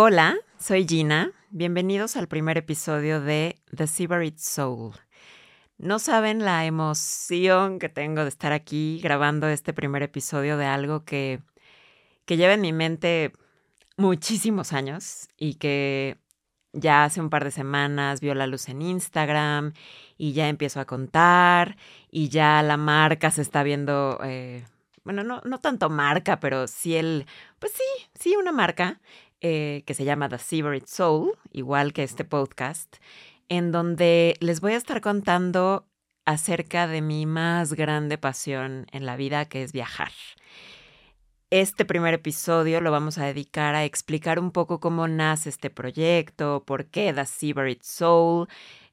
[0.00, 1.32] Hola, soy Gina.
[1.50, 4.92] Bienvenidos al primer episodio de The Seabird Soul.
[5.76, 11.04] No saben la emoción que tengo de estar aquí grabando este primer episodio de algo
[11.04, 11.40] que,
[12.26, 13.32] que lleva en mi mente
[13.96, 16.16] muchísimos años y que
[16.72, 19.72] ya hace un par de semanas vio la luz en Instagram
[20.16, 21.76] y ya empiezo a contar
[22.08, 24.64] y ya la marca se está viendo, eh,
[25.02, 27.26] bueno, no, no tanto marca, pero sí el,
[27.58, 29.00] pues sí, sí una marca
[29.40, 32.96] eh, que se llama The Seabird Soul, igual que este podcast,
[33.48, 35.86] en donde les voy a estar contando
[36.24, 40.12] acerca de mi más grande pasión en la vida, que es viajar.
[41.50, 46.62] Este primer episodio lo vamos a dedicar a explicar un poco cómo nace este proyecto,
[46.66, 48.48] por qué The Seabird Soul,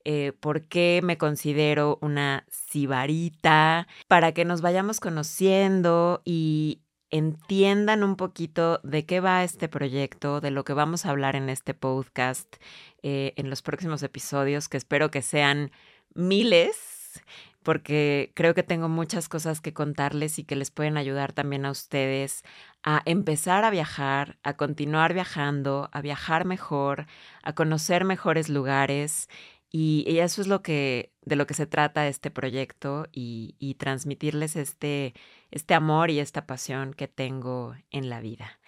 [0.06, 6.80] eh, por qué me considero una sibarita, para que nos vayamos conociendo y,
[7.18, 11.50] entiendan un poquito de qué va este proyecto, de lo que vamos a hablar en
[11.50, 12.58] este podcast,
[13.04, 15.72] eh, en los próximos episodios, que espero que sean
[16.14, 17.22] miles,
[17.64, 21.72] porque creo que tengo muchas cosas que contarles y que les pueden ayudar también a
[21.72, 22.44] ustedes
[22.84, 27.08] a empezar a viajar, a continuar viajando, a viajar mejor,
[27.42, 29.28] a conocer mejores lugares
[29.72, 35.14] y, eso es lo que, de lo que se trata este proyecto y, transmitirles este,
[35.52, 38.60] este amor y esta pasión que tengo en la vida.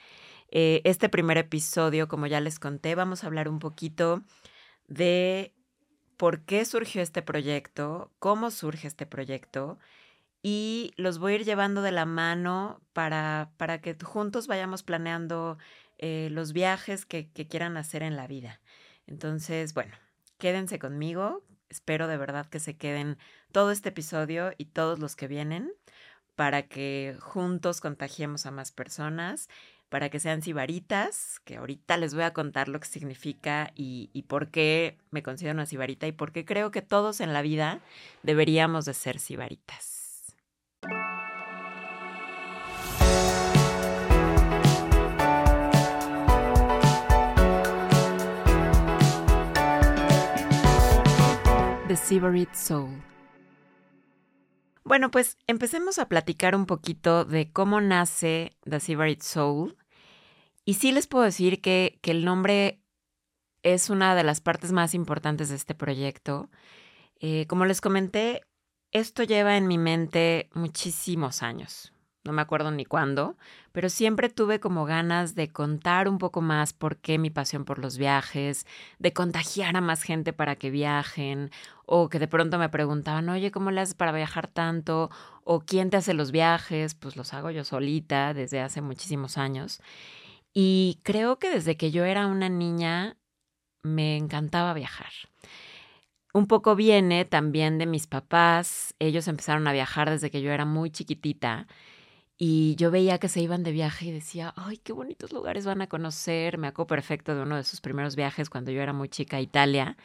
[0.49, 4.23] Eh, este primer episodio, como ya les conté, vamos a hablar un poquito
[4.87, 5.53] de
[6.17, 9.77] por qué surgió este proyecto, cómo surge este proyecto
[10.41, 15.57] y los voy a ir llevando de la mano para, para que juntos vayamos planeando
[15.97, 18.61] eh, los viajes que, que quieran hacer en la vida.
[19.07, 19.93] Entonces, bueno,
[20.37, 21.43] quédense conmigo.
[21.69, 23.17] Espero de verdad que se queden
[23.51, 25.71] todo este episodio y todos los que vienen
[26.35, 29.49] para que juntos contagiemos a más personas,
[29.89, 34.49] para que sean sibaritas, que ahorita les voy a contar lo que significa y, por
[34.51, 37.79] qué me considero una sibarita y por qué creo que todos en la vida
[38.21, 40.35] deberíamos de ser sibaritas.
[51.87, 53.01] The Severid Soul.
[54.83, 59.77] Bueno, pues empecemos a platicar un poquito de cómo nace The Severid Soul.
[60.65, 62.81] Y sí les puedo decir que, que, el nombre
[63.63, 66.49] es una de las partes más importantes de este proyecto.
[67.21, 68.41] Eh, como les comenté,
[68.91, 71.93] esto lleva en mi mente muchísimos años,
[72.27, 73.37] no me acuerdo ni cuándo,
[73.71, 77.79] pero siempre tuve como ganas de contar un poco más por qué mi pasión por
[77.79, 78.67] los viajes,
[78.99, 81.49] de contagiar a más gente para que viajen,
[81.85, 85.09] o que de pronto me preguntaban, oye, ¿cómo le haces para viajar tanto?
[85.43, 86.93] O ¿quién te hace los viajes?
[86.93, 89.81] Pues los hago yo solita desde hace muchísimos años.
[90.53, 93.17] Y creo que desde que yo era una niña
[93.83, 95.11] me encantaba viajar.
[96.33, 98.93] Un poco viene también de mis papás.
[98.99, 101.67] Ellos empezaron a viajar desde que yo era muy chiquitita
[102.37, 105.81] y yo veía que se iban de viaje y decía, ay, qué bonitos lugares van
[105.81, 106.59] a conocer.
[106.59, 109.41] Me acuerdo perfecto de uno de sus primeros viajes cuando yo era muy chica a
[109.41, 109.97] Italia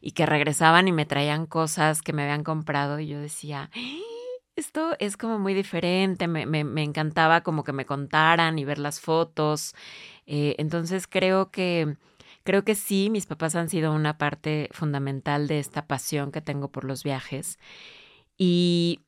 [0.00, 3.70] y que regresaban y me traían cosas que me habían comprado y yo decía,
[4.56, 9.00] esto es como muy diferente, me, me, encantaba como que me contaran y ver las
[9.00, 9.74] fotos.
[10.26, 11.96] Eh, entonces creo que,
[12.44, 16.68] creo que sí, mis papás han sido una parte fundamental de esta pasión que tengo
[16.68, 17.58] por los viajes.
[18.38, 19.03] Y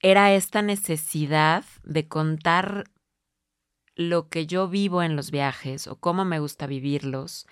[0.00, 2.84] era esta necesidad de contar
[3.94, 7.46] lo que yo vivo en los viajes o cómo me gusta vivirlos.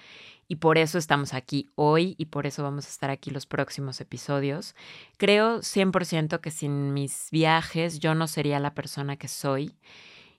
[0.48, 4.00] Y por eso estamos aquí hoy y por eso vamos a estar aquí los próximos
[4.00, 4.76] episodios.
[5.16, 9.76] Creo 100% que sin mis viajes yo no sería la persona que soy.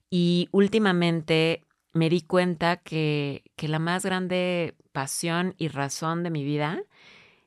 [0.09, 6.45] Y últimamente me di cuenta que, que la más grande pasión y razón de mi
[6.45, 6.81] vida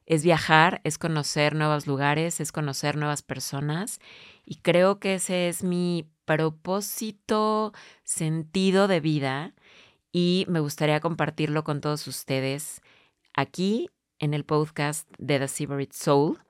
[0.05, 4.01] es viajar, es conocer nuevos lugares, es conocer nuevas personas
[4.51, 7.73] y creo que ese es mi propósito,
[8.03, 9.55] sentido de vida
[10.11, 12.83] y me gustaría compartirlo con todos ustedes
[13.33, 16.41] aquí en el podcast de The Seabird Soul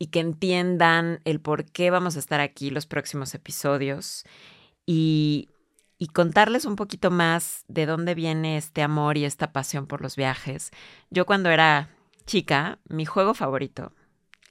[0.00, 4.24] y que entiendan el por qué vamos a estar aquí los próximos episodios
[4.84, 5.48] y,
[5.96, 10.16] y contarles un poquito más de dónde viene este amor y esta pasión por los
[10.16, 10.72] viajes.
[11.08, 11.88] Yo cuando era
[12.26, 13.92] chica, mi juego favorito,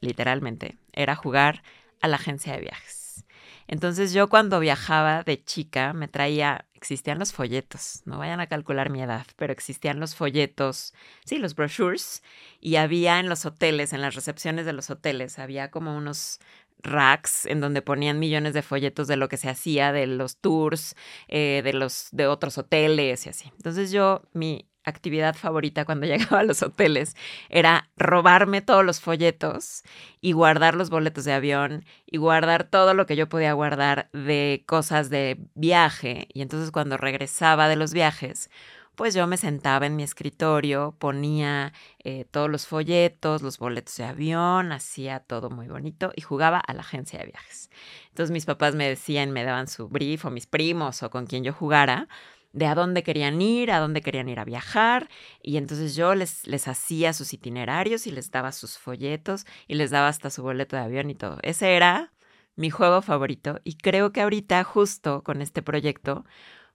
[0.01, 1.63] literalmente, era jugar
[2.01, 3.25] a la agencia de viajes.
[3.67, 8.89] Entonces yo cuando viajaba de chica me traía, existían los folletos, no vayan a calcular
[8.91, 10.93] mi edad, pero existían los folletos,
[11.25, 12.21] sí, los brochures,
[12.61, 16.39] y había en los hoteles, en las recepciones de los hoteles, había como unos
[16.83, 20.95] racks en donde ponían millones de folletos de lo que se hacía, de los tours,
[21.27, 23.51] eh, de los de otros hoteles y así.
[23.57, 27.15] Entonces yo, mi actividad favorita cuando llegaba a los hoteles
[27.49, 29.83] era robarme todos los folletos
[30.21, 34.63] y guardar los boletos de avión y guardar todo lo que yo podía guardar de
[34.65, 36.27] cosas de viaje.
[36.33, 38.49] Y entonces cuando regresaba de los viajes,
[38.95, 41.73] pues yo me sentaba en mi escritorio, ponía
[42.03, 46.73] eh, todos los folletos, los boletos de avión, hacía todo muy bonito y jugaba a
[46.73, 47.69] la agencia de viajes.
[48.09, 51.43] Entonces mis papás me decían, me daban su brief o mis primos o con quien
[51.43, 52.07] yo jugara
[52.55, 55.09] de a dónde querían ir, a dónde querían ir a viajar,
[55.43, 59.91] y entonces yo les, les hacía sus itinerarios y les daba sus folletos y les
[59.91, 61.37] daba hasta su boleto de avión y todo.
[61.43, 62.13] Ese era
[62.55, 66.25] mi juego favorito y creo que ahorita justo con este proyecto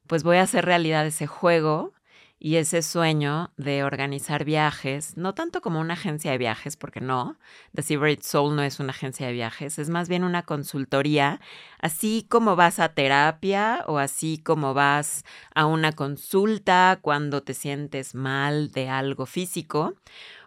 [0.06, 1.94] pues voy a hacer realidad ese juego
[2.42, 7.37] y ese sueño de organizar viajes, no tanto como una agencia de viajes, porque no,
[7.75, 11.38] The Secret Soul no es una agencia de viajes, es más bien una consultoría,
[11.81, 18.14] así como vas a terapia o así como vas a una consulta cuando te sientes
[18.14, 19.93] mal de algo físico,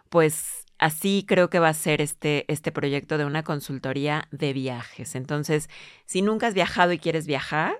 [0.08, 5.14] pues así creo que va a ser este, este proyecto de una consultoría de viajes.
[5.14, 5.70] Entonces,
[6.06, 7.78] si nunca has viajado y quieres viajar,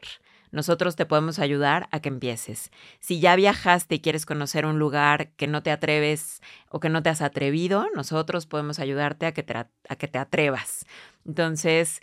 [0.55, 2.71] nosotros te podemos ayudar a que empieces.
[3.01, 6.41] Si ya viajaste y quieres conocer un lugar que no te atreves
[6.71, 10.19] o que no te has atrevido, nosotros podemos ayudarte a que te, a que te
[10.19, 10.87] atrevas.
[11.27, 12.01] Entonces,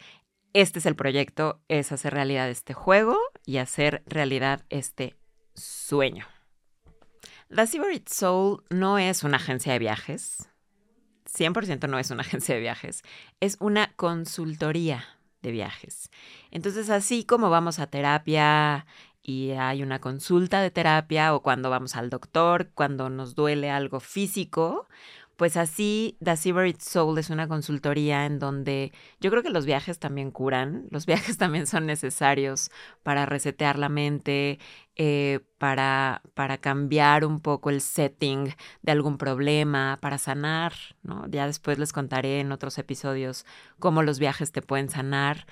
[0.52, 5.16] este es el proyecto, es hacer realidad este juego y hacer realidad este
[5.56, 6.28] sueño.
[7.56, 10.50] The Secret Soul no es una agencia de viajes.
[11.26, 13.02] 100% no es una agencia de viajes.
[13.40, 15.06] Es una consultoría
[15.42, 16.10] de viajes.
[16.52, 18.86] Entonces, así como vamos a terapia
[19.24, 24.00] y hay una consulta de terapia o cuando vamos al doctor, cuando nos duele algo
[24.00, 24.88] físico,
[25.42, 29.98] pues así The Silver Soul es una consultoría en donde yo creo que los viajes
[29.98, 32.70] también curan, los viajes también son necesarios
[33.02, 34.60] para resetear la mente,
[34.96, 38.54] eh, para, para cambiar un poco el setting
[38.84, 41.28] de algún problema, para sanar, ¿no?
[41.28, 43.44] Ya después les contaré en otros episodios
[43.80, 45.48] cómo los viajes te pueden sanar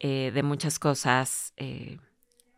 [0.00, 1.54] eh, de muchas cosas.
[1.56, 1.98] Eh,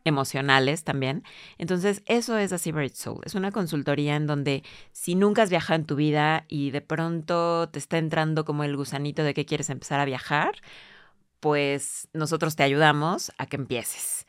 [0.05, 1.25] emocionales también.
[1.59, 3.21] Entonces, eso es Secret Soul.
[3.25, 4.63] Es una consultoría en donde
[4.93, 8.77] si nunca has viajado en tu vida y de pronto te está entrando como el
[8.77, 10.55] gusanito de que quieres empezar a viajar,
[11.41, 14.27] pues nosotros te ayudamos a que empieces.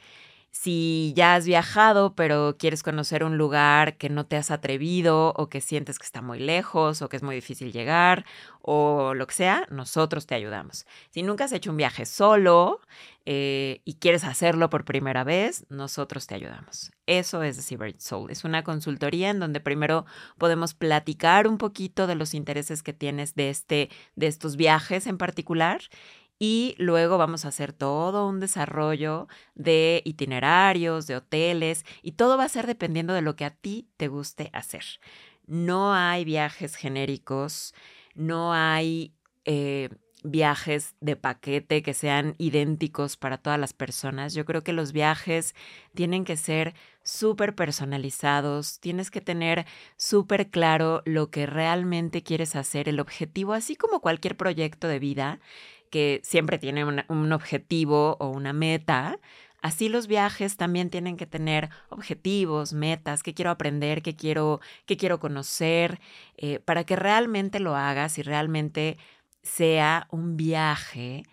[0.56, 5.50] Si ya has viajado, pero quieres conocer un lugar que no te has atrevido o
[5.50, 8.24] que sientes que está muy lejos o que es muy difícil llegar
[8.62, 10.86] o lo que sea, nosotros te ayudamos.
[11.10, 12.82] Si nunca has hecho un viaje solo
[13.26, 16.92] eh, y quieres hacerlo por primera vez, nosotros te ayudamos.
[17.08, 18.30] Eso es The Secret Soul.
[18.30, 20.06] Es una consultoría en donde primero
[20.38, 25.18] podemos platicar un poquito de los intereses que tienes de, este, de estos viajes en
[25.18, 25.82] particular
[26.46, 32.44] y luego vamos a hacer todo un desarrollo de itinerarios, de hoteles y todo va
[32.44, 34.84] a ser dependiendo de lo que a ti te guste hacer.
[35.48, 37.74] No hay viajes genéricos,
[38.14, 39.14] no hay
[39.46, 39.88] eh,
[40.26, 44.34] viajes de paquete que sean idénticos para todas las personas.
[44.34, 45.56] Yo creo que los viajes
[45.94, 46.74] tienen que ser
[47.04, 53.78] súper personalizados, tienes que tener súper claro lo que realmente quieres hacer, el objetivo, así
[53.78, 55.40] como cualquier proyecto de vida
[55.94, 59.20] que siempre tiene un objetivo o una meta,
[59.64, 65.22] Así los viajes también tienen que tener objetivos, metas, qué quiero aprender, qué quiero, quiero
[65.22, 66.02] conocer,
[66.36, 68.98] eh, para que realmente lo hagas y realmente
[69.42, 71.24] sea un viaje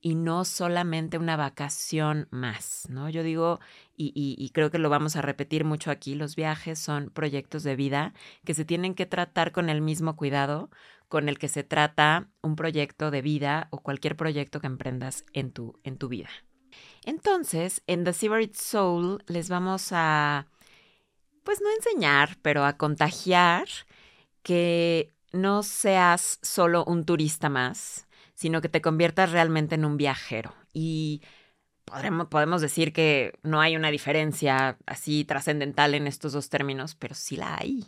[0.00, 3.08] y no solamente una vacación más, ¿no?
[3.08, 3.58] Yo digo,
[3.96, 8.14] y, creo que lo vamos a repetir mucho aquí, los viajes son proyectos de vida
[8.44, 10.70] que se tienen que tratar con el mismo cuidado
[11.08, 15.52] con el que se trata un proyecto de vida o cualquier proyecto que emprendas en
[15.52, 16.30] tu, en tu vida.
[17.04, 20.46] Entonces, en The Secret Soul les vamos a,
[21.44, 23.68] pues no enseñar, pero a contagiar
[24.42, 30.54] que no seas solo un turista más, sino que te conviertas realmente en un viajero.
[30.72, 31.20] Y
[31.84, 37.14] podremos, podemos decir que no hay una diferencia así trascendental en estos dos términos, pero
[37.14, 37.84] sí la hay.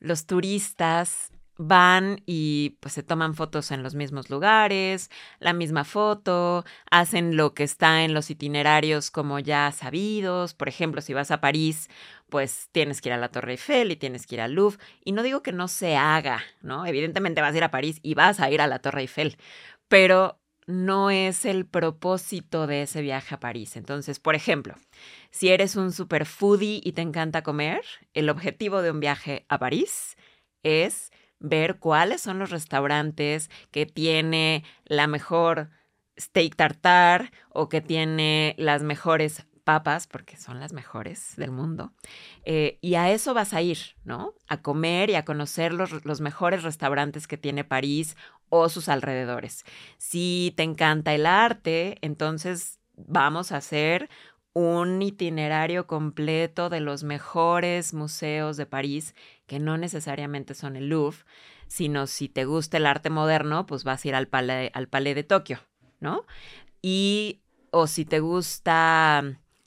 [0.00, 6.64] Los turistas van y pues se toman fotos en los mismos lugares, la misma foto,
[6.90, 10.54] hacen lo que está en los itinerarios como ya sabidos.
[10.54, 11.90] Por ejemplo, si vas a París,
[12.30, 14.78] pues tienes que ir a la Torre Eiffel y tienes que ir al Louvre.
[15.04, 16.86] Y no digo que no se haga, ¿no?
[16.86, 19.36] Evidentemente vas a ir a París y vas a ir a la Torre Eiffel,
[19.88, 20.37] pero
[20.68, 23.74] no es el propósito de ese viaje a París.
[23.74, 24.74] Entonces, por ejemplo,
[25.30, 27.80] si eres un super foodie y te encanta comer,
[28.12, 30.18] el objetivo de un viaje a París
[30.62, 31.10] es
[31.40, 35.70] ver cuáles son los restaurantes que tiene la mejor
[36.20, 41.92] steak tartar o que tiene las mejores papas, porque son las mejores del mundo.
[42.44, 44.34] Eh, y a eso vas a ir, ¿no?
[44.48, 48.16] A comer y a conocer los, los mejores restaurantes que tiene París
[48.50, 49.64] o sus alrededores.
[49.96, 54.08] Si te encanta el arte, entonces vamos a hacer
[54.52, 59.14] un itinerario completo de los mejores museos de París,
[59.46, 61.18] que no necesariamente son el Louvre,
[61.68, 65.22] sino si te gusta el arte moderno, pues vas a ir al Palais, al de
[65.22, 65.60] Tokio,
[66.00, 66.24] ¿no?
[66.82, 67.40] Y,
[67.70, 69.22] o si te gusta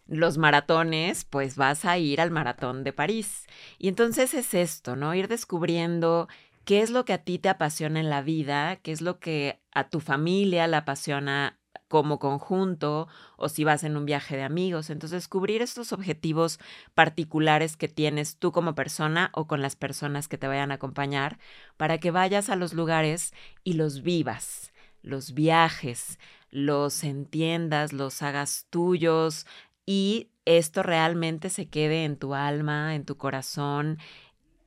[0.07, 3.45] los maratones, pues vas a ir al maratón de París.
[3.77, 5.15] Y entonces es esto, ¿no?
[5.15, 6.27] Ir descubriendo
[6.65, 9.61] qué es lo que a ti te apasiona en la vida, qué es lo que
[9.71, 14.89] a tu familia le apasiona como conjunto o si vas en un viaje de amigos.
[14.89, 16.57] Entonces, descubrir estos objetivos
[16.95, 21.37] particulares que tienes tú como persona o con las personas que te vayan a acompañar
[21.77, 23.33] para que vayas a los lugares
[23.65, 26.17] y los vivas, los viajes,
[26.49, 29.45] los entiendas, los hagas tuyos,
[29.85, 33.97] y esto realmente se quede en tu alma, en tu corazón,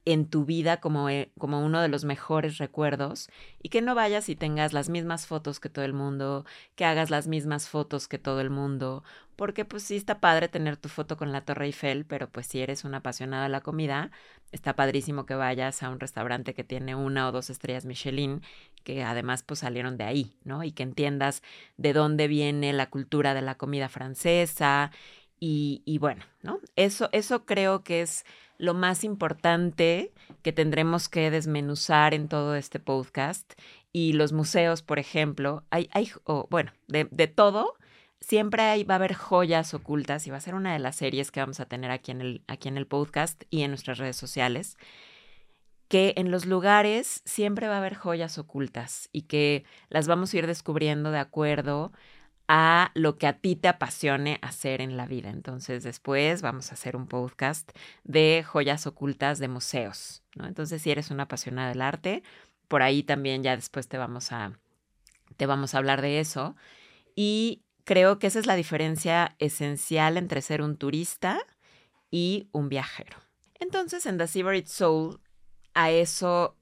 [0.05, 3.31] en tu vida como, eh, como uno de los mejores recuerdos
[3.63, 6.45] y que no vayas y tengas las mismas fotos que todo el mundo,
[6.75, 9.03] que hagas las mismas fotos que todo el mundo,
[9.37, 12.61] porque pues sí está padre tener tu foto con la Torre Eiffel, pero pues si
[12.61, 14.11] eres un apasionado de la comida,
[14.53, 18.43] está padrísimo que vayas a un restaurante que tiene una o dos estrellas Michelin,
[18.85, 20.63] que además pues salieron de ahí, ¿no?
[20.65, 21.43] Y que entiendas
[21.79, 24.91] de dónde viene la cultura de la comida francesa
[25.47, 26.59] y, bueno, ¿no?
[26.75, 28.25] Eso, eso creo que es
[28.57, 33.53] lo más importante que tendremos que desmenuzar en todo este podcast.
[33.93, 36.11] Y los museos, por ejemplo, hay, hay
[36.49, 37.75] bueno, de, de, todo,
[38.21, 41.41] siempre va a haber joyas ocultas y va a ser una de las series que
[41.41, 44.79] vamos a tener aquí en el, aquí en el podcast y en nuestras redes sociales
[45.89, 50.39] que en los lugares siempre va a haber joyas ocultas y que las vamos a
[50.39, 51.93] ir descubriendo de acuerdo
[52.49, 55.31] a lo que a ti te apasione hacer en la vida.
[55.31, 57.71] Entonces después vamos a hacer un podcast
[58.05, 60.47] de joyas ocultas de museos, ¿no?
[60.47, 62.23] Entonces si eres una apasionada del arte,
[62.69, 64.53] por ahí también ya después te vamos a
[65.37, 66.55] te vamos a hablar de eso
[67.17, 71.41] y creo que esa es la diferencia esencial entre ser un turista
[72.11, 73.17] y un viajero.
[73.59, 75.21] Entonces en The Seabird Soul
[75.73, 76.57] a eso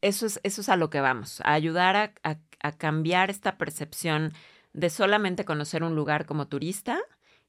[0.00, 4.32] eso es, eso es a lo que vamos, a ayudar a, a cambiar esta percepción
[4.74, 7.00] de solamente conocer un lugar como turista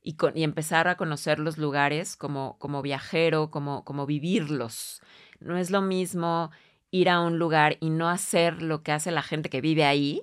[0.02, 5.02] y, y empezar a conocer los lugares como, como viajero, como, como vivirlos.
[5.40, 6.52] No es lo mismo
[6.92, 10.22] ir a un lugar y no hacer lo que hace la gente que vive ahí,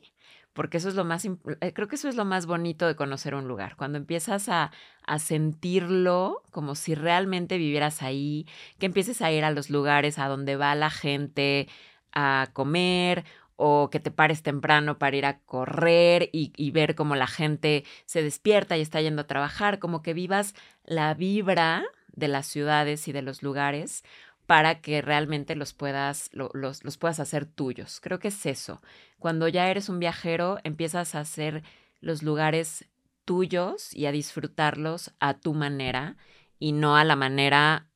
[0.53, 3.35] porque eso es lo más, eh, creo que eso es lo más bonito de conocer
[3.35, 4.71] un lugar, cuando empiezas a,
[5.07, 8.47] a, sentirlo como si realmente vivieras ahí,
[8.79, 11.69] que empieces a ir a los lugares a donde va la gente
[12.13, 13.25] a comer
[13.57, 18.23] o que te pares temprano para ir a correr y, ver cómo la gente se
[18.23, 20.55] despierta y está yendo a trabajar, como que vivas
[20.85, 24.05] la vibra de las ciudades y de los lugares
[24.47, 28.01] para que realmente los puedas, los, los puedas hacer tuyos.
[28.01, 28.83] Creo que es eso.
[29.19, 31.63] Cuando ya eres un viajero, empiezas a hacer
[32.01, 32.87] los lugares
[33.25, 36.17] tuyos y a disfrutarlos a tu manera
[36.59, 37.89] y no a la manera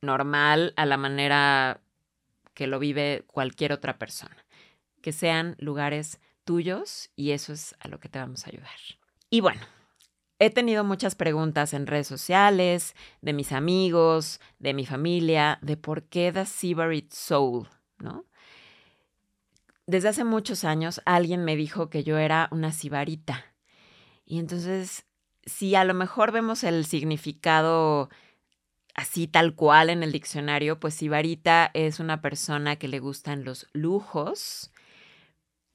[0.00, 1.80] normal, a la manera
[2.58, 4.36] que lo vive cualquier otra persona
[5.00, 8.80] que sean lugares tuyos y eso es a lo que te vamos a ayudar.
[9.30, 9.60] Y bueno,
[10.40, 16.08] he tenido muchas preguntas en redes sociales, de mis amigos, de mi familia, de por
[16.08, 18.24] qué The Seabird Soul, ¿no?
[19.86, 23.54] Desde hace muchos años alguien me dijo que yo era una sibarita.
[24.26, 25.06] Y entonces,
[25.46, 28.10] si a lo mejor vemos el significado
[28.98, 33.68] así tal cual en el diccionario, pues sibarita es una persona que le gustan los
[33.72, 34.72] lujos,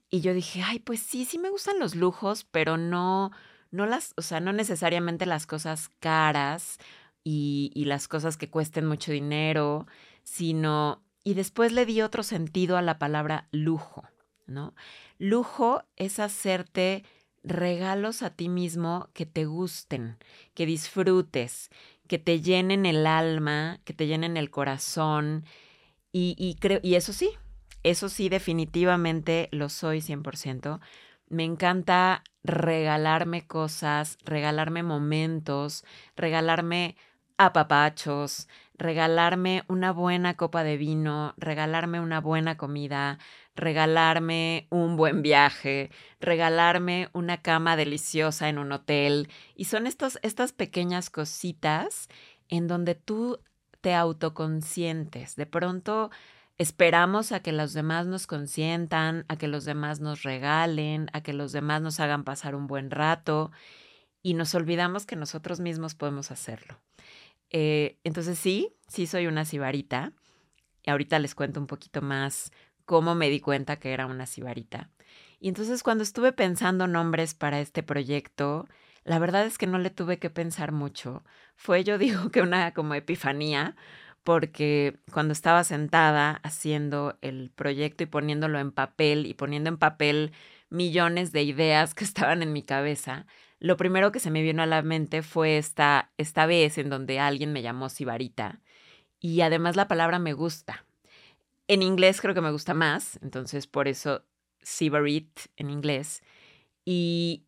[0.10, 3.32] y yo dije, ay, pues sí, sí me gustan los lujos, pero no,
[3.72, 6.80] no las, o sea, no necesariamente las cosas caras
[7.24, 9.88] y, y las cosas que cuesten mucho dinero,
[10.24, 14.04] sino, y después le di otro sentido a la palabra lujo,
[14.46, 14.76] ¿no?
[15.18, 17.06] Lujo es hacerte
[17.42, 20.18] regalos a ti mismo que te gusten,
[20.54, 21.70] que disfrutes,
[22.08, 25.46] que te llenen el alma, que te llenen el corazón.
[26.12, 27.32] Y, y, creo, y eso sí,
[27.84, 30.80] eso sí, definitivamente lo soy 100%.
[31.30, 35.84] Me encanta regalarme cosas, regalarme momentos,
[36.16, 36.96] regalarme
[37.38, 43.20] apapachos, regalarme una buena copa de vino, regalarme una buena comida,
[43.56, 49.30] regalarme un buen viaje, regalarme una cama deliciosa en un hotel.
[49.56, 52.10] Y son estos, estas pequeñas cositas
[52.50, 53.40] en donde tú
[53.82, 55.36] te autoconscientes.
[55.36, 56.10] De pronto
[56.58, 61.34] esperamos a que los demás nos consientan, a que los demás nos regalen, a que
[61.34, 63.52] los demás nos hagan pasar un buen rato
[64.22, 66.80] y nos olvidamos que nosotros mismos podemos hacerlo.
[67.50, 70.14] Eh, entonces sí, sí soy una sibarita.
[70.86, 72.52] Y ahorita les cuento un poquito más
[72.86, 74.90] cómo me di cuenta que era una sibarita.
[75.40, 78.68] Y entonces cuando estuve pensando nombres para este proyecto,
[79.04, 81.24] la verdad es que no le tuve que pensar mucho.
[81.56, 83.76] Fue, yo digo, que una como epifanía,
[84.24, 90.32] porque cuando estaba sentada haciendo el proyecto y poniéndolo en papel y poniendo en papel
[90.70, 93.26] millones de ideas que estaban en mi cabeza,
[93.60, 97.20] lo primero que se me vino a la mente fue esta, esta vez en donde
[97.20, 98.60] alguien me llamó Sibarita.
[99.20, 100.86] Y además la palabra me gusta.
[101.74, 104.24] En inglés creo que me gusta más, entonces por eso
[104.62, 106.22] Sibarit en inglés.
[106.86, 107.48] ¿Y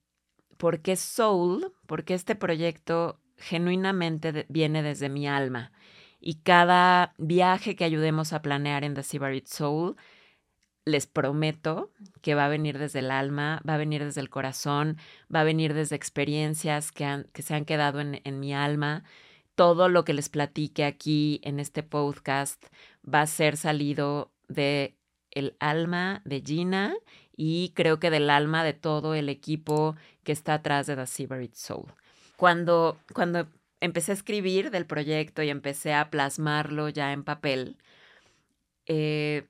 [0.57, 1.71] por qué Soul?
[1.85, 5.71] Porque este proyecto genuinamente viene desde mi alma.
[6.19, 9.95] Y cada viaje que ayudemos a planear en The Sibarit Soul,
[10.85, 11.91] les prometo
[12.23, 14.97] que va a venir desde el alma, va a venir desde el corazón,
[15.33, 19.03] va a venir desde experiencias que, que se han quedado en mi alma.
[19.55, 22.63] Todo lo que les platique aquí en este podcast
[23.03, 24.95] va a ser salido de
[25.31, 26.95] el alma de Gina
[27.35, 31.53] y creo que del alma de todo el equipo que está atrás de The Seabird
[31.53, 31.85] Soul.
[32.37, 33.47] Cuando, cuando
[33.81, 37.77] empecé a escribir del proyecto y empecé a plasmarlo ya en papel,
[38.87, 39.47] eh,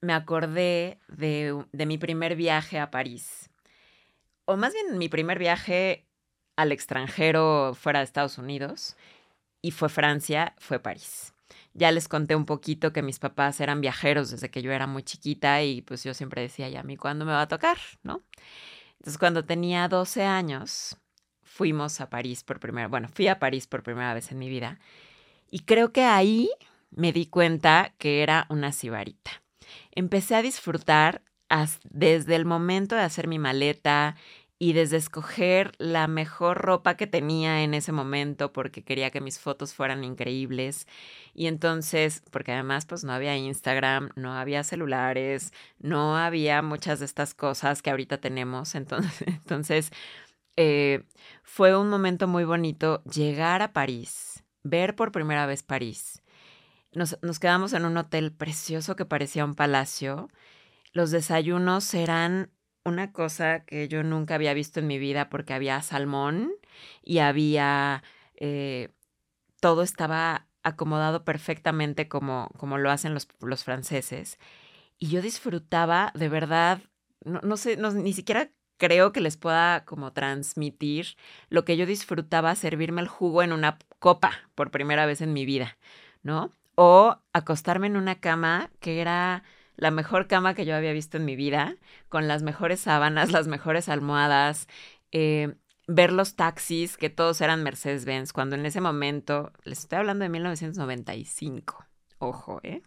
[0.00, 3.50] me acordé de, de mi primer viaje a París.
[4.44, 6.06] O más bien mi primer viaje
[6.56, 8.96] al extranjero fuera de Estados Unidos.
[9.64, 11.32] Y fue Francia, fue París.
[11.72, 15.02] Ya les conté un poquito que mis papás eran viajeros desde que yo era muy
[15.02, 17.78] chiquita y pues yo siempre decía, ¿y a mí cuándo me va a tocar?
[18.02, 18.22] ¿No?
[18.98, 20.98] Entonces cuando tenía 12 años
[21.42, 24.78] fuimos a París por primera, bueno, fui a París por primera vez en mi vida
[25.50, 26.50] y creo que ahí
[26.90, 29.42] me di cuenta que era una sibarita.
[29.92, 31.22] Empecé a disfrutar
[31.88, 34.16] desde el momento de hacer mi maleta
[34.64, 39.38] y desde escoger la mejor ropa que tenía en ese momento porque quería que mis
[39.38, 40.88] fotos fueran increíbles
[41.34, 47.04] y entonces porque además pues no había Instagram, no había celulares, no había muchas de
[47.04, 49.90] estas cosas que ahorita tenemos entonces, entonces
[50.56, 51.04] eh,
[51.42, 56.22] fue un momento muy bonito llegar a París, ver por primera vez París.
[56.94, 60.30] Nos, nos quedamos en un hotel precioso que parecía un palacio.
[60.94, 62.50] Los desayunos eran
[62.84, 66.52] una cosa que yo nunca había visto en mi vida porque había salmón
[67.02, 68.02] y había...
[68.36, 68.90] Eh,
[69.60, 74.38] todo estaba acomodado perfectamente como, como lo hacen los, los franceses.
[74.98, 76.82] Y yo disfrutaba de verdad,
[77.24, 81.16] no, no sé, ni siquiera creo que les pueda como transmitir
[81.48, 85.46] lo que yo disfrutaba servirme el jugo en una copa por primera vez en mi
[85.46, 85.78] vida,
[86.22, 86.50] ¿no?
[86.74, 89.44] O acostarme en una cama que era
[89.76, 91.76] la mejor cama que yo había visto en mi vida,
[92.08, 94.68] con las mejores sábanas, las mejores almohadas,
[95.12, 95.54] eh,
[95.86, 100.30] ver los taxis, que todos eran Mercedes-Benz, cuando en ese momento, les estoy hablando de
[100.30, 101.84] 1995,
[102.18, 102.82] ojo, ¿eh?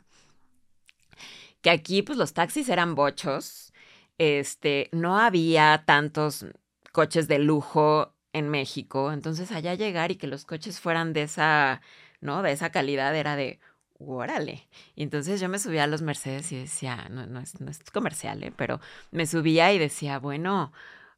[1.62, 3.73] Que aquí, pues los taxis eran bochos,
[4.17, 6.45] este, no había tantos
[6.91, 11.82] coches de lujo en México, entonces allá llegar y que los coches fueran de esa,
[12.21, 12.41] ¿no?
[12.41, 13.60] De esa calidad era de,
[13.99, 14.67] órale.
[14.95, 17.53] Y entonces yo me subía a los Mercedes y decía, no, no, es,
[17.91, 18.53] comercial, ¿eh?
[18.55, 18.79] pero
[19.12, 20.71] me subía y decía, bueno,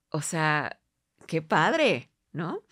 [0.09, 0.79] o sea,
[1.27, 2.63] qué padre, ¿no?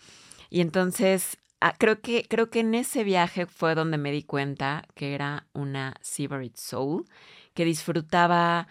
[0.50, 4.84] Y entonces ah, creo, que, creo que en ese viaje fue donde me di cuenta
[4.94, 7.06] que era una Seabird Soul,
[7.54, 8.68] que disfrutaba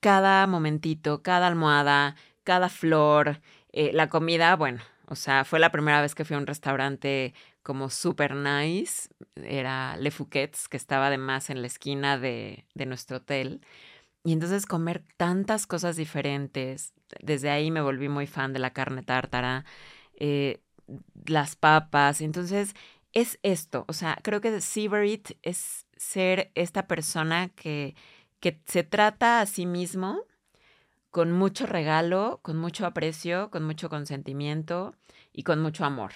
[0.00, 3.40] cada momentito, cada almohada, cada flor,
[3.72, 7.34] eh, la comida, bueno, o sea, fue la primera vez que fui a un restaurante
[7.70, 9.08] como super nice.
[9.36, 13.60] Era Le Fouquet's, que estaba además en la esquina de, de nuestro hotel.
[14.24, 16.94] Y entonces comer tantas cosas diferentes.
[17.22, 19.64] Desde ahí me volví muy fan de la carne tártara,
[20.14, 20.60] eh,
[21.26, 22.20] las papas.
[22.22, 22.74] Entonces
[23.12, 23.84] es esto.
[23.86, 27.94] O sea, creo que Seabury es ser esta persona que,
[28.40, 30.24] que se trata a sí mismo
[31.12, 34.96] con mucho regalo, con mucho aprecio, con mucho consentimiento
[35.32, 36.10] y con mucho amor.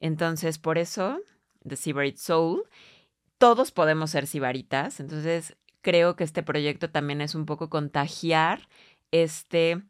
[0.00, 1.20] Entonces, por eso,
[1.66, 2.64] The Sibarit Soul,
[3.38, 5.00] todos podemos ser sibaritas.
[5.00, 8.68] Entonces, creo que este proyecto también es un poco contagiar
[9.10, 9.82] este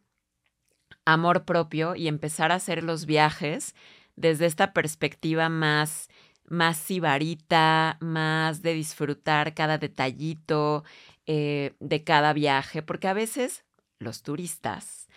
[1.04, 3.74] amor propio y empezar a hacer los viajes
[4.16, 6.08] desde esta perspectiva más
[6.50, 10.84] más sibarita, más de disfrutar cada detallito
[11.26, 13.64] eh, de cada viaje, porque a veces
[14.00, 15.08] los turistas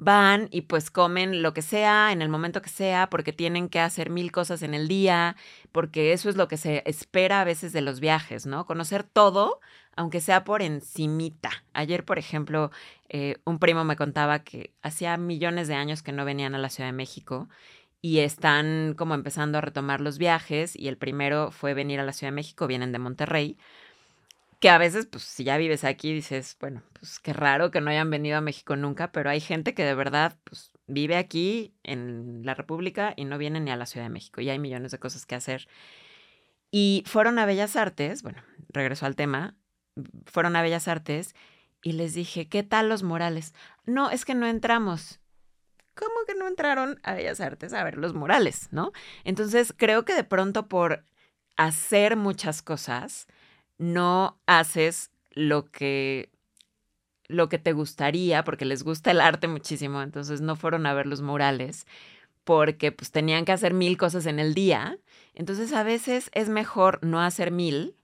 [0.00, 3.80] van y pues comen lo que sea en el momento que sea porque tienen que
[3.80, 5.36] hacer mil cosas en el día,
[5.72, 8.64] porque eso es lo que se espera a veces de los viajes, ¿no?
[8.66, 9.60] Conocer todo,
[9.94, 11.50] aunque sea por encimita.
[11.74, 12.70] Ayer, por ejemplo,
[13.10, 16.70] eh, un primo me contaba que hacía millones de años que no venían a la
[16.70, 17.48] Ciudad de México
[18.00, 22.14] y están como empezando a retomar los viajes y el primero fue venir a la
[22.14, 23.58] Ciudad de México, vienen de Monterrey
[24.60, 27.90] que a veces, pues si ya vives aquí, dices, bueno, pues qué raro que no
[27.90, 32.42] hayan venido a México nunca, pero hay gente que de verdad, pues vive aquí en
[32.44, 34.98] la República y no viene ni a la Ciudad de México y hay millones de
[34.98, 35.66] cosas que hacer.
[36.70, 39.56] Y fueron a Bellas Artes, bueno, regreso al tema,
[40.26, 41.34] fueron a Bellas Artes
[41.82, 43.54] y les dije, ¿qué tal los murales?
[43.86, 45.20] No, es que no entramos.
[45.94, 48.92] ¿Cómo que no entraron a Bellas Artes a ver los murales, no?
[49.24, 51.04] Entonces, creo que de pronto por
[51.56, 53.26] hacer muchas cosas,
[53.80, 56.30] no haces lo que
[57.28, 61.06] lo que te gustaría, porque les gusta el arte muchísimo, entonces no fueron a ver
[61.06, 61.86] los murales,
[62.44, 64.98] porque pues tenían que hacer mil cosas en el día.
[65.34, 67.94] Entonces a veces es mejor no hacer mil,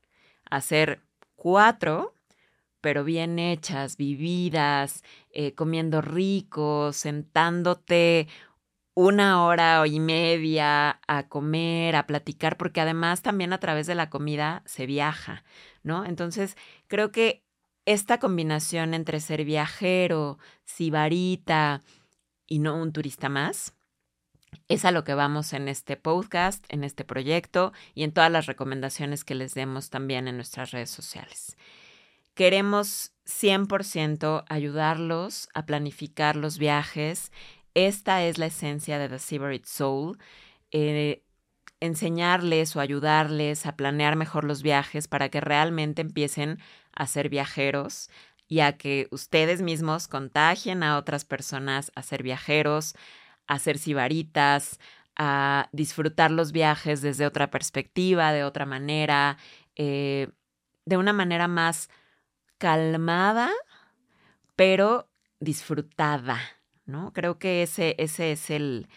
[0.49, 1.01] hacer
[1.35, 2.15] cuatro,
[2.81, 8.29] pero bien hechas, vividas, eh, comiendo rico, sentándote
[8.97, 14.09] una hora y media a comer, a platicar, porque además también a través de la
[14.09, 15.45] comida se viaja,
[15.83, 16.07] ¿no?
[16.07, 16.57] Entonces,
[16.89, 17.45] creo que
[17.85, 21.83] esta combinación entre ser viajero, sibarita
[22.47, 23.75] y no un turista más,
[24.67, 28.47] es a lo que vamos en este podcast, en este proyecto y en todas las
[28.47, 31.59] recomendaciones que les demos también en nuestras redes sociales.
[32.35, 37.31] Queremos 100% ayudarlos a planificar los viajes
[37.77, 40.19] esta es la esencia de The Seabird Soul.
[40.71, 41.23] Eh,
[41.81, 46.59] enseñarles o ayudarles a planear mejor los viajes para que realmente empiecen
[46.93, 48.09] a ser viajeros
[48.49, 52.95] y a que ustedes mismos contagien a otras personas a ser viajeros,
[53.47, 54.81] a ser sibaritas,
[55.15, 59.37] a disfrutar los viajes desde otra perspectiva, de otra manera,
[59.75, 60.31] eh,
[60.87, 61.91] de una manera más
[62.57, 63.51] calmada,
[64.57, 65.11] pero
[65.41, 66.56] disfrutada.
[66.87, 67.13] ¿No?
[67.13, 68.89] Creo que ese, ese es el,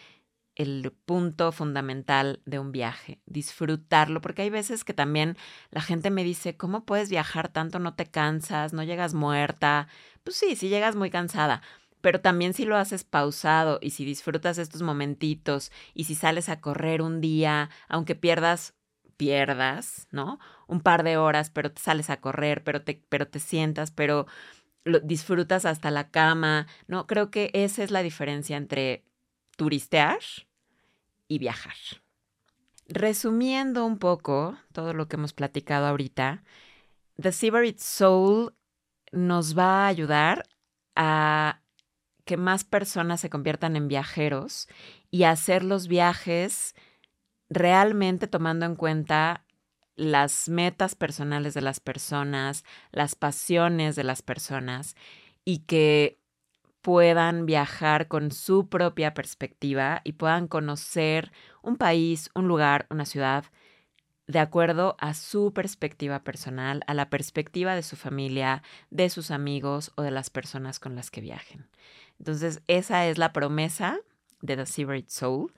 [0.56, 5.36] el punto fundamental de un viaje, disfrutarlo, porque hay veces que también
[5.70, 7.78] la gente me dice, ¿cómo puedes viajar tanto?
[7.78, 9.88] No te cansas, no llegas muerta.
[10.24, 11.62] Pues sí, sí llegas muy cansada,
[12.00, 16.60] pero también si lo haces pausado y si disfrutas estos momentitos y si sales a
[16.60, 18.74] correr un día, aunque pierdas,
[19.16, 20.38] pierdas, ¿no?
[20.66, 24.26] Un par de horas, pero te sales a correr, pero te, pero te sientas, pero
[24.84, 27.06] lo disfrutas hasta la cama, ¿no?
[27.06, 29.04] Creo que esa es la diferencia entre
[29.56, 30.18] turistear
[31.28, 31.74] y viajar.
[32.88, 36.42] Resumiendo un poco todo lo que hemos platicado ahorita,
[37.20, 38.54] The Seabird Soul
[39.12, 40.44] nos va a ayudar
[40.96, 41.60] a
[42.24, 44.68] que más personas se conviertan en viajeros
[45.10, 46.74] y hacer los viajes
[47.48, 49.44] realmente tomando en cuenta
[50.00, 54.96] las metas personales de las personas, las pasiones de las personas
[55.44, 56.18] y que
[56.80, 61.32] puedan viajar con su propia perspectiva y puedan conocer
[61.62, 63.44] un país, un lugar, una ciudad
[64.26, 69.92] de acuerdo a su perspectiva personal, a la perspectiva de su familia, de sus amigos
[69.96, 71.68] o de las personas con las que viajen.
[72.18, 73.98] Entonces, esa es la promesa
[74.40, 75.52] de The Seabird Soul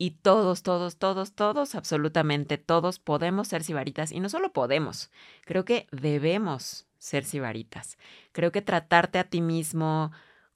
[0.00, 4.12] y todos, todos, todos, todos, absolutamente todos podemos ser sibaritas.
[4.12, 5.10] Y no solo podemos,
[5.44, 7.98] creo que debemos ser sibaritas.
[8.32, 10.10] Creo que tratarte a ti mismo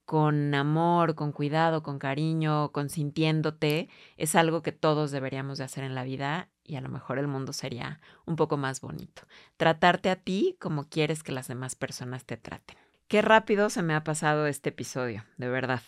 [0.07, 5.94] con amor, con cuidado, con cariño, consintiéndote, es algo que todos deberíamos de hacer en
[5.94, 9.24] la vida y a lo mejor el mundo sería un poco más bonito.
[9.59, 12.78] Tratarte a ti como quieres que las demás personas te traten.
[13.09, 15.83] Qué rápido se me ha pasado este episodio, de verdad.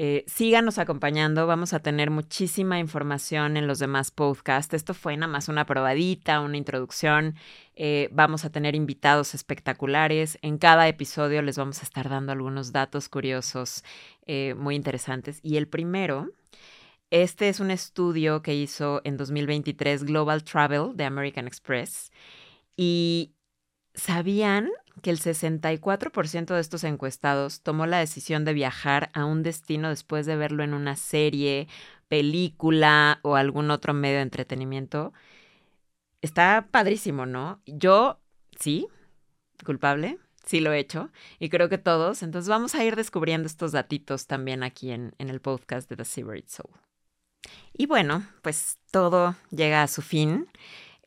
[0.00, 4.72] Eh, síganos acompañando, vamos a tener muchísima información en los demás podcasts.
[4.72, 7.34] Esto fue nada más una probadita, una introducción.
[7.74, 10.38] Eh, vamos a tener invitados espectaculares.
[10.40, 13.82] En cada episodio les vamos a estar dando algunos datos curiosos
[14.24, 15.40] eh, muy interesantes.
[15.42, 16.30] Y el primero,
[17.10, 22.12] este es un estudio que hizo en 2023 Global Travel de American Express.
[22.76, 23.32] Y
[23.98, 24.70] ¿sabían
[25.02, 30.26] que el 64% de estos encuestados tomó la decisión de viajar a un destino después
[30.26, 31.68] de verlo en una serie,
[32.08, 35.12] película o algún otro medio de entretenimiento.
[36.22, 37.60] Está padrísimo, ¿no?
[37.66, 38.20] Yo,
[38.58, 38.88] sí,
[39.64, 42.22] culpable, sí lo he hecho y creo que todos.
[42.22, 46.48] Entonces vamos a ir descubriendo estos datitos también aquí en, el podcast de The Seabird
[46.48, 46.70] Soul.
[47.72, 50.48] Y bueno, pues todo llega a su fin.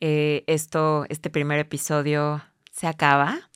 [0.00, 3.48] Eh, esto, este primer episodio se acaba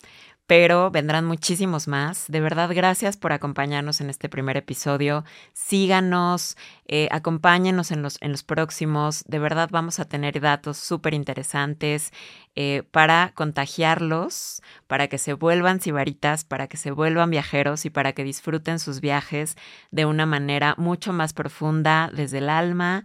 [0.47, 2.27] pero vendrán muchísimos más.
[2.29, 5.25] De verdad, gracias por acompañarnos en este primer episodio.
[5.53, 9.25] Síganos, eh, acompáñenos en los, en los próximos.
[9.27, 12.13] De verdad, vamos a tener datos súper interesantes
[12.55, 18.13] eh, para contagiarlos, para que se vuelvan sibaritas, para que se vuelvan viajeros y para
[18.13, 19.57] que disfruten sus viajes
[19.91, 23.03] de una manera mucho más profunda desde el alma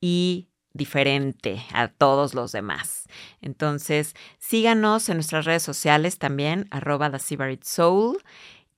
[0.00, 3.04] y diferente a todos los demás.
[3.40, 8.18] Entonces, síganos en nuestras redes sociales también, arroba The Soul,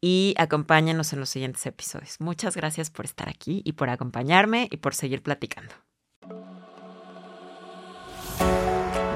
[0.01, 2.21] y acompáñenos en los siguientes episodios.
[2.21, 5.75] Muchas gracias por estar aquí y por acompañarme y por seguir platicando.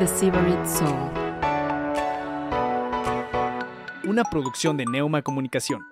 [0.00, 1.10] The Soul.
[4.04, 5.89] Una producción de Neuma Comunicación.